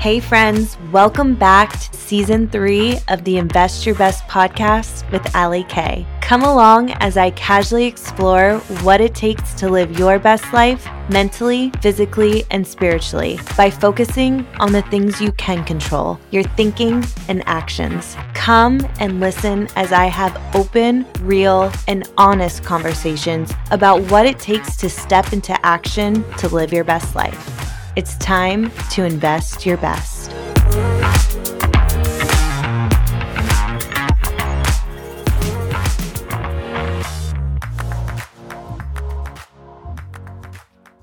[0.00, 5.64] Hey, friends, welcome back to season three of the Invest Your Best podcast with Ali
[5.64, 6.06] Kay.
[6.20, 11.72] Come along as I casually explore what it takes to live your best life mentally,
[11.82, 18.16] physically, and spiritually by focusing on the things you can control your thinking and actions.
[18.34, 24.76] Come and listen as I have open, real, and honest conversations about what it takes
[24.76, 27.67] to step into action to live your best life.
[27.98, 30.30] It's time to invest your best.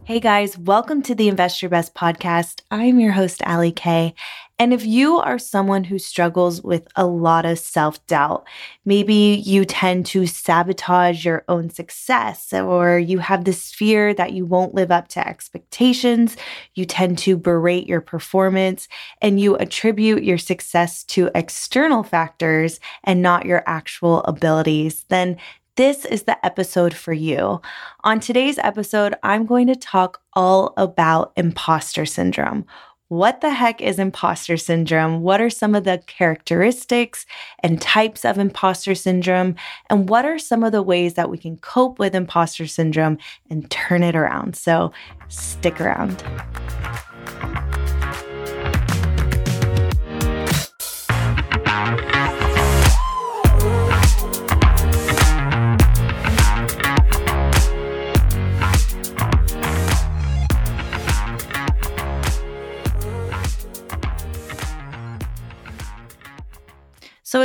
[0.05, 2.61] Hey guys, welcome to the Invest Your Best podcast.
[2.71, 4.15] I'm your host, Ali Kay,
[4.57, 8.47] and if you are someone who struggles with a lot of self doubt,
[8.85, 14.45] maybe you tend to sabotage your own success, or you have this fear that you
[14.45, 16.37] won't live up to expectations,
[16.73, 18.87] you tend to berate your performance,
[19.21, 25.35] and you attribute your success to external factors and not your actual abilities, then
[25.75, 27.61] this is the episode for you.
[28.05, 32.65] On today's episode, I'm going to talk all about imposter syndrome
[33.07, 35.21] what the heck is imposter syndrome?
[35.21, 37.25] What are some of the characteristics
[37.59, 39.55] and types of imposter syndrome?
[39.89, 43.69] And what are some of the ways that we can cope with imposter syndrome and
[43.69, 44.55] turn it around?
[44.55, 44.91] So
[45.27, 46.23] stick around.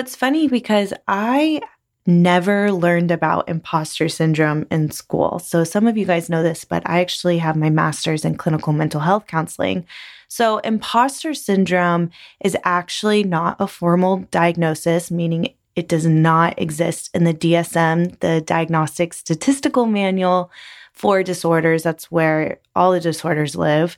[0.00, 1.60] It's funny because I
[2.06, 5.38] never learned about imposter syndrome in school.
[5.38, 8.72] So some of you guys know this, but I actually have my master's in clinical
[8.72, 9.86] mental health counseling.
[10.26, 17.24] So imposter syndrome is actually not a formal diagnosis, meaning it does not exist in
[17.24, 20.50] the DSM, the Diagnostic Statistical Manual
[20.92, 21.82] for Disorders.
[21.82, 23.96] That's where all the disorders live.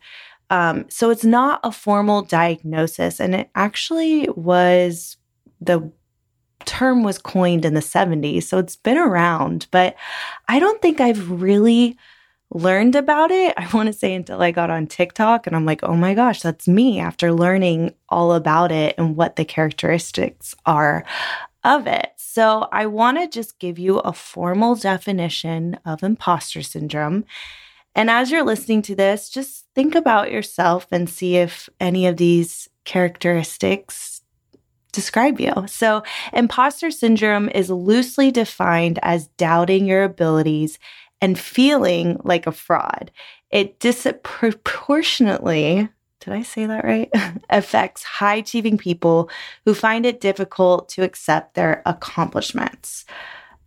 [0.51, 5.17] Um, so it's not a formal diagnosis, and it actually was
[5.65, 5.91] the
[6.65, 9.97] term was coined in the 70s, so it's been around, but
[10.49, 11.97] I don't think I've really
[12.50, 13.55] learned about it.
[13.56, 16.41] I want to say until I got on TikTok and I'm like, oh my gosh,
[16.43, 21.05] that's me after learning all about it and what the characteristics are
[21.65, 22.11] of it.
[22.17, 27.25] So I want to just give you a formal definition of imposter syndrome.
[27.94, 32.17] And as you're listening to this, just think about yourself and see if any of
[32.17, 34.12] these characteristics
[34.93, 35.53] describe you.
[35.67, 40.79] So, imposter syndrome is loosely defined as doubting your abilities
[41.21, 43.11] and feeling like a fraud.
[43.51, 45.89] It disproportionately,
[46.21, 47.11] did I say that right?
[47.51, 49.31] affects high achieving people
[49.65, 53.05] who find it difficult to accept their accomplishments.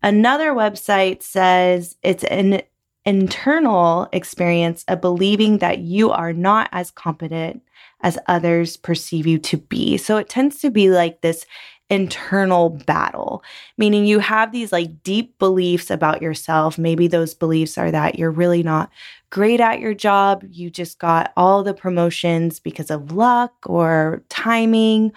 [0.04, 2.62] Another website says it's an
[3.06, 7.62] internal experience of believing that you are not as competent
[8.02, 9.98] as others perceive you to be.
[9.98, 11.46] So it tends to be like this
[11.90, 13.44] internal battle,
[13.78, 16.78] meaning you have these like deep beliefs about yourself.
[16.78, 18.90] Maybe those beliefs are that you're really not
[19.30, 20.44] great at your job.
[20.50, 25.12] You just got all the promotions because of luck or timing,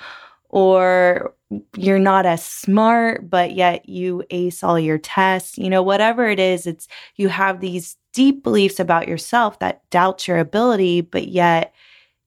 [0.49, 1.35] or
[1.77, 5.59] you're not as smart, but yet you ace all your tests.
[5.59, 10.27] You know, whatever it is, it's you have these deep beliefs about yourself that doubt
[10.27, 11.75] your ability, but yet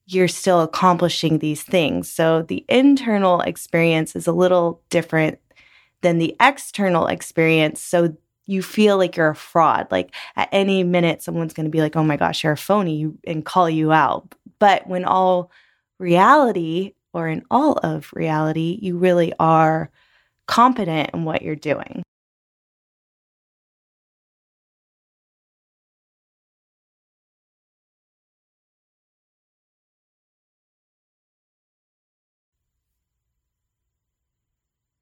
[0.07, 2.09] you're still accomplishing these things.
[2.09, 5.39] So the internal experience is a little different
[6.01, 7.81] than the external experience.
[7.81, 8.15] So
[8.45, 9.87] you feel like you're a fraud.
[9.91, 13.11] Like at any minute, someone's going to be like, oh my gosh, you're a phony
[13.25, 14.35] and call you out.
[14.59, 15.51] But when all
[15.99, 19.91] reality, or in all of reality, you really are
[20.47, 22.03] competent in what you're doing.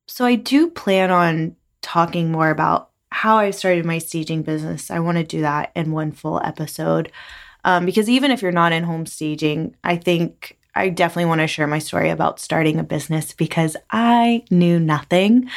[0.08, 4.92] So I do plan on talking more about how I started my staging business.
[4.92, 7.12] I want to do that in one full episode.
[7.66, 11.48] Um, because even if you're not in home staging, I think I definitely want to
[11.48, 15.50] share my story about starting a business because I knew nothing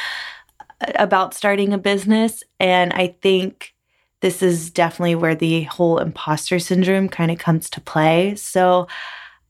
[0.81, 2.43] uh, about starting a business.
[2.59, 3.73] And I think
[4.21, 8.35] this is definitely where the whole imposter syndrome kind of comes to play.
[8.35, 8.87] So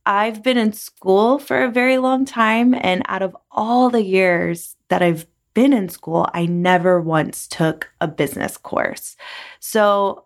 [0.06, 2.74] I've been in school for a very long time.
[2.74, 7.90] And out of all the years that I've been in school, I never once took
[8.02, 9.16] a business course.
[9.60, 10.24] So,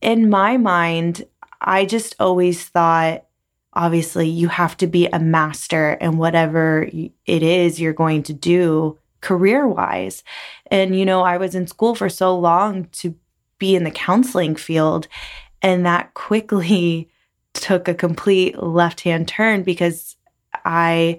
[0.00, 1.24] in my mind,
[1.60, 3.24] I just always thought
[3.72, 8.98] obviously you have to be a master in whatever it is you're going to do
[9.20, 10.22] career wise.
[10.70, 13.14] And, you know, I was in school for so long to
[13.58, 15.08] be in the counseling field.
[15.62, 17.10] And that quickly
[17.54, 20.16] took a complete left hand turn because
[20.64, 21.18] I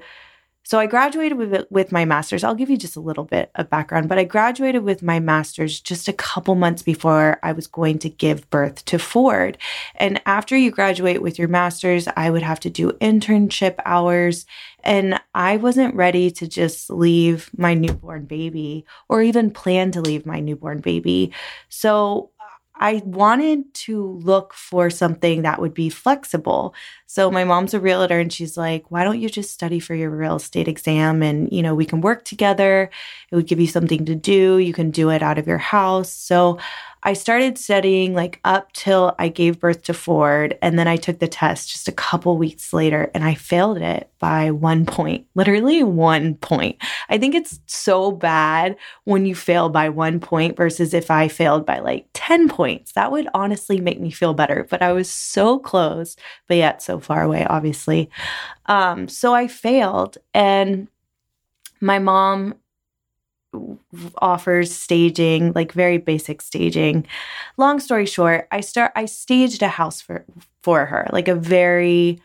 [0.69, 2.43] so I graduated with with my masters.
[2.43, 5.79] I'll give you just a little bit of background, but I graduated with my masters
[5.79, 9.57] just a couple months before I was going to give birth to Ford.
[9.95, 14.45] And after you graduate with your masters, I would have to do internship hours
[14.83, 20.27] and I wasn't ready to just leave my newborn baby or even plan to leave
[20.27, 21.31] my newborn baby.
[21.69, 22.29] So
[22.79, 26.73] I wanted to look for something that would be flexible.
[27.07, 30.09] So my mom's a realtor and she's like, "Why don't you just study for your
[30.11, 32.89] real estate exam and, you know, we can work together.
[33.31, 34.57] It would give you something to do.
[34.57, 36.57] You can do it out of your house." So
[37.03, 40.57] I started studying like up till I gave birth to Ford.
[40.61, 44.09] And then I took the test just a couple weeks later and I failed it
[44.19, 46.77] by one point, literally one point.
[47.07, 48.75] I think it's so bad
[49.05, 52.91] when you fail by one point versus if I failed by like 10 points.
[52.93, 54.67] That would honestly make me feel better.
[54.69, 56.17] But I was so close,
[56.47, 58.09] but yet so far away, obviously.
[58.65, 60.17] Um, so I failed.
[60.33, 60.89] And
[61.79, 62.55] my mom
[64.21, 67.05] offers staging, like very basic staging.
[67.57, 70.25] Long story short, I start I staged a house for
[70.63, 72.21] for her, like a very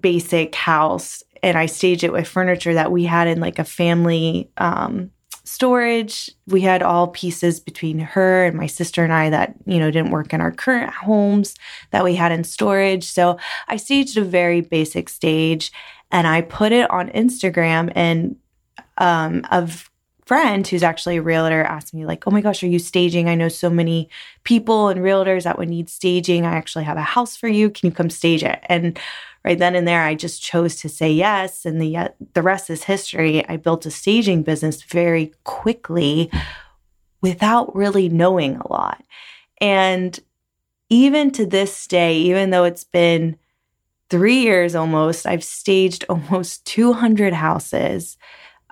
[0.00, 4.50] basic house and I staged it with furniture that we had in like a family
[4.58, 5.10] um,
[5.44, 6.30] storage.
[6.46, 10.10] We had all pieces between her and my sister and I that, you know, didn't
[10.10, 11.54] work in our current homes
[11.90, 13.04] that we had in storage.
[13.04, 13.38] So
[13.68, 15.72] I staged a very basic stage
[16.10, 18.36] and I put it on Instagram and
[18.98, 19.89] um, of
[20.30, 23.28] friend who's actually a realtor asked me like, "Oh my gosh, are you staging?
[23.28, 24.08] I know so many
[24.44, 26.46] people and realtors that would need staging.
[26.46, 27.68] I actually have a house for you.
[27.68, 28.96] Can you come stage it?" And
[29.44, 32.70] right then and there, I just chose to say yes, and the uh, the rest
[32.70, 33.44] is history.
[33.48, 36.30] I built a staging business very quickly
[37.20, 39.02] without really knowing a lot.
[39.60, 40.16] And
[40.90, 43.36] even to this day, even though it's been
[44.10, 48.16] three years almost, I've staged almost 200 houses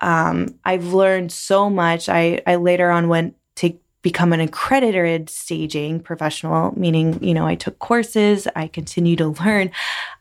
[0.01, 2.09] um, I've learned so much.
[2.09, 7.55] I, I later on went to become an accredited staging professional, meaning, you know, I
[7.55, 9.71] took courses, I continue to learn.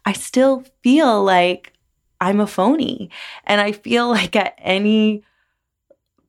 [0.06, 1.74] I still feel like
[2.20, 3.10] I'm a phony.
[3.46, 5.24] And I feel like at any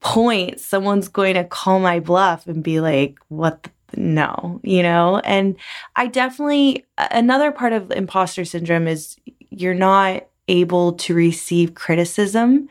[0.00, 5.18] point, someone's going to call my bluff and be like, what the no, you know?
[5.24, 5.56] And
[5.96, 9.16] I definitely, another part of imposter syndrome is
[9.50, 12.68] you're not able to receive criticism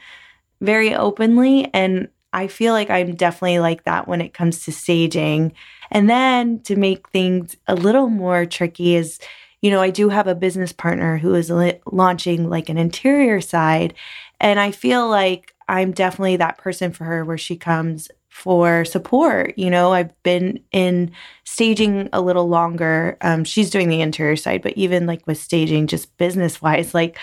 [0.62, 1.70] very openly.
[1.74, 5.54] And I feel like I'm definitely like that when it comes to staging.
[5.92, 9.20] And then to make things a little more tricky is,
[9.62, 13.42] you know, I do have a business partner who is li- launching like an interior
[13.42, 13.94] side.
[14.40, 19.58] And I feel like I'm definitely that person for her where she comes for support.
[19.58, 21.12] You know, I've been in
[21.44, 23.18] staging a little longer.
[23.22, 27.18] Um, she's doing the interior side, but even like with staging, just business wise, like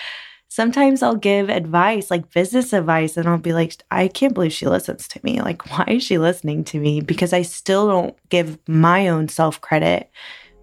[0.54, 4.68] sometimes I'll give advice, like business advice, and I'll be like, I can't believe she
[4.68, 5.42] listens to me.
[5.42, 7.00] Like, why is she listening to me?
[7.00, 10.08] Because I still don't give my own self credit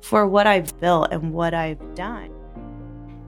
[0.01, 2.31] for what I've built and what I've done.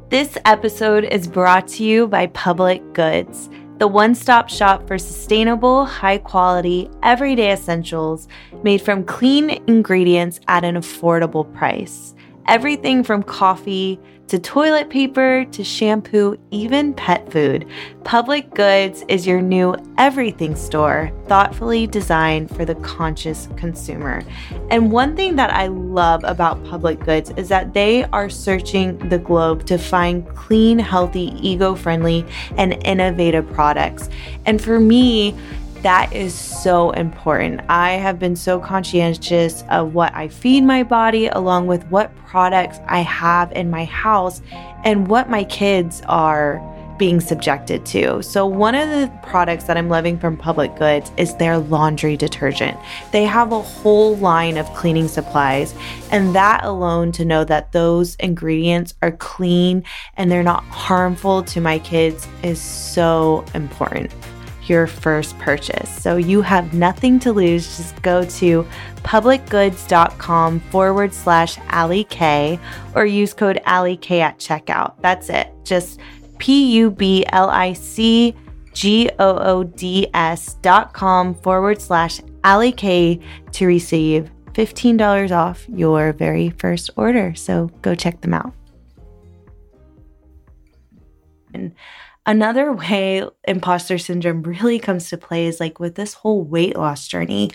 [0.07, 3.49] This episode is brought to you by Public Goods,
[3.80, 8.30] the one stop shop for sustainable, high quality, everyday essentials
[8.64, 12.16] made from clean ingredients at an affordable price.
[12.47, 13.99] Everything from coffee
[14.33, 17.68] to toilet paper to shampoo, even pet food.
[18.04, 24.23] Public Goods is your new everything store, thoughtfully designed for the conscious consumer.
[24.71, 29.19] And one thing that I love about Public Goods is that they are searching the
[29.19, 32.25] globe to find clean, healthy, eco friendly,
[32.57, 34.09] and innovative products.
[34.47, 35.35] And for me,
[35.83, 37.61] that is so important.
[37.69, 42.80] I have been so conscientious of what I feed my body, along with what products
[42.87, 44.42] I have in my house
[44.85, 46.61] and what my kids are
[46.97, 48.21] being subjected to.
[48.23, 52.78] So, one of the products that I'm loving from Public Goods is their laundry detergent.
[53.11, 55.73] They have a whole line of cleaning supplies,
[56.11, 59.83] and that alone to know that those ingredients are clean
[60.16, 64.11] and they're not harmful to my kids is so important
[64.69, 65.89] your first purchase.
[66.01, 67.77] So you have nothing to lose.
[67.77, 68.67] Just go to
[68.97, 72.59] publicgoods.com forward slash Allie K
[72.95, 74.95] or use code Allie K at checkout.
[75.01, 75.51] That's it.
[75.63, 75.99] Just
[76.37, 78.35] P U B L I C
[78.73, 83.19] G O O D S dot com forward slash Allie K
[83.53, 87.33] to receive $15 off your very first order.
[87.35, 88.53] So go check them out.
[91.53, 91.73] And
[92.25, 97.07] another way imposter syndrome really comes to play is like with this whole weight loss
[97.07, 97.51] journey.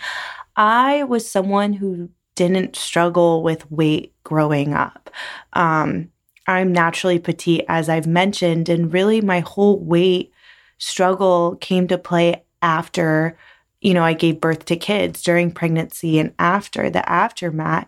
[0.56, 5.10] I was someone who didn't struggle with weight growing up.
[5.54, 6.10] Um,
[6.46, 10.32] I'm naturally petite, as I've mentioned, and really my whole weight
[10.78, 13.36] struggle came to play after,
[13.80, 17.86] you know, I gave birth to kids during pregnancy and after the aftermath.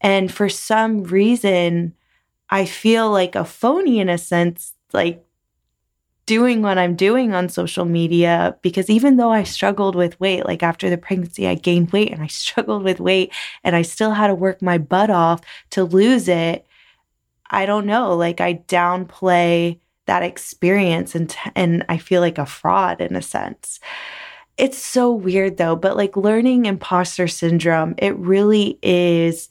[0.00, 1.94] And for some reason,
[2.50, 5.24] I feel like a phony in a sense, like
[6.28, 10.62] doing what I'm doing on social media because even though I struggled with weight, like
[10.62, 13.32] after the pregnancy, I gained weight and I struggled with weight
[13.64, 16.66] and I still had to work my butt off to lose it.
[17.50, 22.44] I don't know, like I downplay that experience and t- and I feel like a
[22.44, 23.80] fraud in a sense.
[24.58, 29.48] It's so weird though, but like learning imposter syndrome, it really is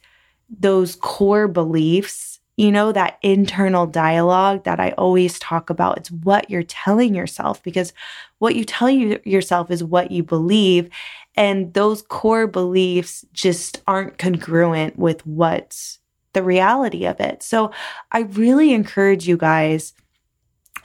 [0.48, 6.00] those core beliefs you know, that internal dialogue that I always talk about.
[6.00, 7.94] It's what you're telling yourself because
[8.40, 10.90] what you tell you yourself is what you believe.
[11.36, 16.00] And those core beliefs just aren't congruent with what's
[16.34, 17.44] the reality of it.
[17.44, 17.72] So
[18.12, 19.94] I really encourage you guys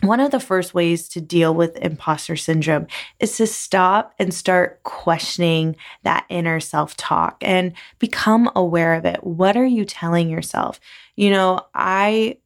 [0.02, 2.88] one of the first ways to deal with imposter syndrome
[3.20, 9.24] is to stop and start questioning that inner self talk and become aware of it.
[9.24, 10.80] What are you telling yourself?
[11.14, 12.38] You know, I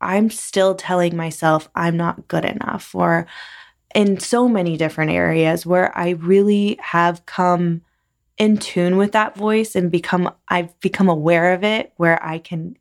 [0.00, 3.26] I'm still telling myself I'm not good enough or
[3.94, 7.82] in so many different areas where I really have come
[8.38, 12.76] in tune with that voice and become I've become aware of it where I can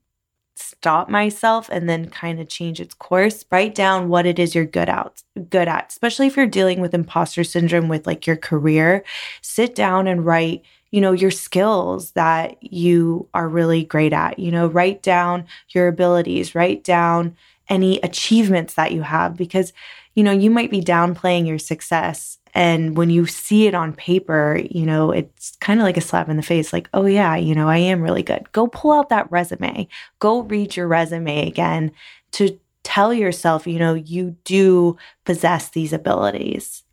[0.61, 4.65] stop myself and then kind of change its course write down what it is you're
[4.65, 9.03] good at good at especially if you're dealing with imposter syndrome with like your career.
[9.41, 14.39] Sit down and write you know your skills that you are really great at.
[14.39, 17.35] You know write down your abilities write down
[17.71, 19.73] any achievements that you have because
[20.13, 24.61] you know you might be downplaying your success and when you see it on paper,
[24.69, 27.55] you know, it's kind of like a slap in the face like, oh, yeah, you
[27.55, 28.51] know, I am really good.
[28.51, 29.87] Go pull out that resume,
[30.19, 31.91] go read your resume again
[32.33, 36.83] to tell yourself, you know, you do possess these abilities.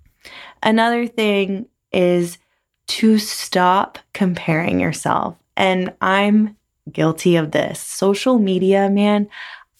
[0.62, 2.38] Another thing is
[2.86, 5.36] to stop comparing yourself.
[5.56, 6.56] And I'm
[6.92, 7.80] guilty of this.
[7.80, 9.28] Social media, man,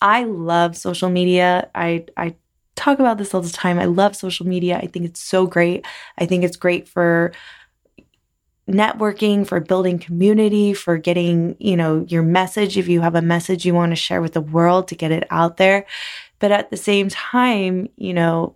[0.00, 1.70] I love social media.
[1.74, 2.36] I, I
[2.76, 3.78] talk about this all the time.
[3.78, 4.76] I love social media.
[4.76, 5.84] I think it's so great.
[6.18, 7.32] I think it's great for
[8.68, 13.64] networking, for building community, for getting, you know, your message if you have a message
[13.64, 15.86] you want to share with the world to get it out there.
[16.38, 18.54] But at the same time, you know,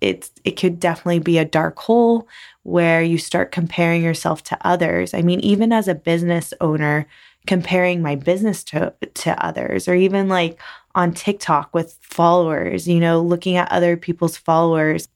[0.00, 2.26] it's it could definitely be a dark hole
[2.62, 5.12] where you start comparing yourself to others.
[5.12, 7.06] I mean, even as a business owner,
[7.46, 10.58] comparing my business to to others or even like
[10.94, 15.08] on TikTok with followers, you know, looking at other people's followers.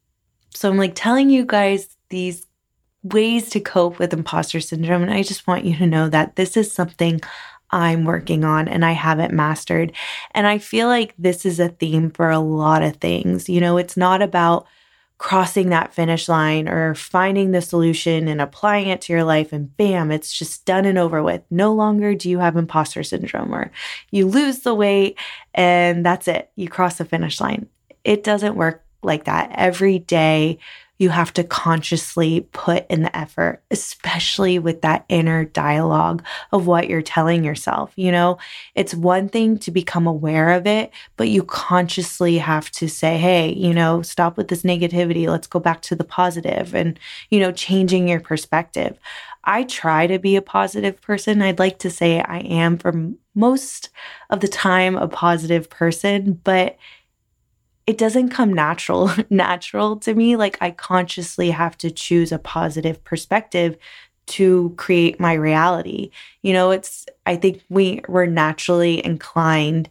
[0.54, 2.46] So I'm like telling you guys these
[3.02, 5.02] ways to cope with imposter syndrome.
[5.02, 7.20] And I just want you to know that this is something
[7.70, 9.92] I'm working on and I haven't mastered.
[10.32, 13.48] And I feel like this is a theme for a lot of things.
[13.48, 14.66] You know, it's not about
[15.18, 19.76] crossing that finish line or finding the solution and applying it to your life and
[19.76, 21.42] bam it's just done and over with.
[21.50, 23.72] No longer do you have imposter syndrome or
[24.12, 25.18] you lose the weight
[25.54, 26.50] and that's it.
[26.54, 27.68] You cross the finish line.
[28.04, 29.50] It doesn't work like that.
[29.54, 30.60] Every day
[30.98, 36.88] you have to consciously put in the effort, especially with that inner dialogue of what
[36.88, 37.92] you're telling yourself.
[37.96, 38.38] You know,
[38.74, 43.52] it's one thing to become aware of it, but you consciously have to say, hey,
[43.52, 45.28] you know, stop with this negativity.
[45.28, 46.98] Let's go back to the positive and,
[47.30, 48.98] you know, changing your perspective.
[49.44, 51.40] I try to be a positive person.
[51.40, 52.92] I'd like to say I am for
[53.34, 53.90] most
[54.30, 56.76] of the time a positive person, but
[57.88, 60.36] it doesn't come natural natural to me.
[60.36, 63.78] Like i consciously have to choose a positive perspective
[64.26, 66.10] to create my reality.
[66.42, 69.88] You know it's i think we we're naturally inclined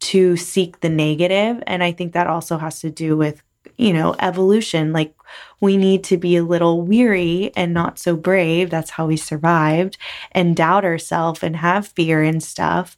[0.00, 3.42] to seek the negative and i think that also has to do with
[3.76, 4.92] you know evolution.
[4.92, 5.14] Like
[5.60, 8.70] we need to be a little weary and not so brave.
[8.70, 9.98] That's how we survived
[10.32, 12.96] and doubt ourselves and have fear and stuff.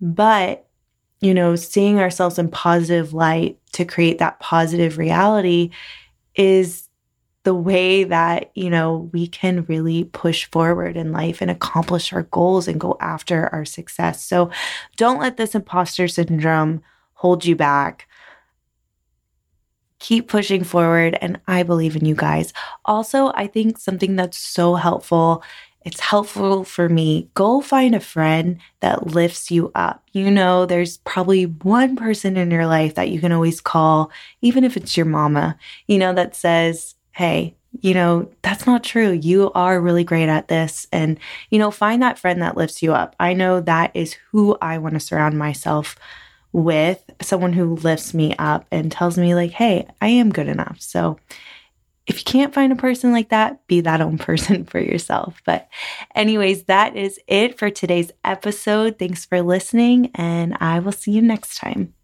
[0.00, 0.65] But
[1.26, 5.70] you know, seeing ourselves in positive light to create that positive reality
[6.36, 6.88] is
[7.42, 12.22] the way that, you know, we can really push forward in life and accomplish our
[12.22, 14.24] goals and go after our success.
[14.24, 14.52] So
[14.96, 16.80] don't let this imposter syndrome
[17.14, 18.06] hold you back.
[19.98, 22.52] Keep pushing forward, and I believe in you guys.
[22.84, 25.42] Also, I think something that's so helpful
[25.86, 30.02] it's helpful for me, go find a friend that lifts you up.
[30.12, 34.10] You know, there's probably one person in your life that you can always call,
[34.42, 39.12] even if it's your mama, you know, that says, Hey, you know, that's not true.
[39.12, 40.88] You are really great at this.
[40.90, 43.14] And, you know, find that friend that lifts you up.
[43.20, 45.94] I know that is who I want to surround myself
[46.52, 50.78] with someone who lifts me up and tells me, like, hey, I am good enough.
[50.80, 51.18] So,
[52.06, 55.42] if you can't find a person like that, be that own person for yourself.
[55.44, 55.68] But,
[56.14, 58.98] anyways, that is it for today's episode.
[58.98, 61.94] Thanks for listening, and I will see you next time.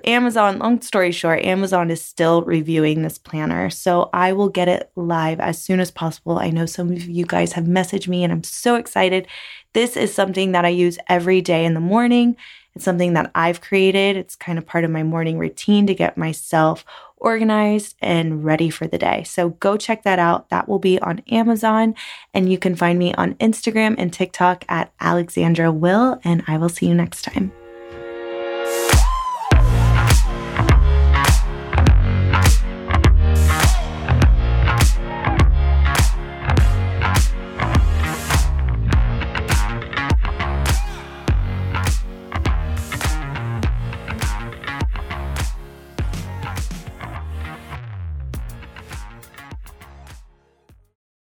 [0.03, 3.69] Amazon, long story short, Amazon is still reviewing this planner.
[3.69, 6.37] So I will get it live as soon as possible.
[6.37, 9.27] I know some of you guys have messaged me and I'm so excited.
[9.73, 12.35] This is something that I use every day in the morning.
[12.75, 14.17] It's something that I've created.
[14.17, 16.85] It's kind of part of my morning routine to get myself
[17.17, 19.23] organized and ready for the day.
[19.23, 20.49] So go check that out.
[20.49, 21.95] That will be on Amazon.
[22.33, 26.19] And you can find me on Instagram and TikTok at Alexandra Will.
[26.23, 27.51] And I will see you next time.